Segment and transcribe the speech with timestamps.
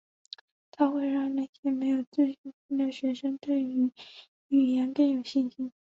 [0.71, 2.35] 它会让那些没有自信
[2.67, 3.91] 心的学生对于
[4.47, 5.71] 语言更有信心。